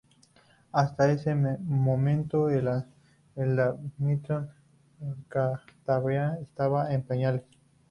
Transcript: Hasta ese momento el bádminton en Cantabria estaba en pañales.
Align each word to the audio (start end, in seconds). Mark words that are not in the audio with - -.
Hasta 0.71 1.11
ese 1.11 1.35
momento 1.35 2.49
el 2.49 2.65
bádminton 3.35 4.49
en 4.99 5.25
Cantabria 5.29 6.39
estaba 6.41 6.91
en 6.91 7.03
pañales. 7.03 7.43